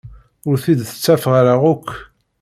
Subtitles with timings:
[0.49, 1.87] Ur t-id-tettafeḍ ara akk.